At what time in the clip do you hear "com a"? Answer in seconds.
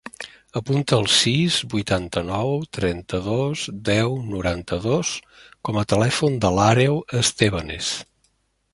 5.69-5.87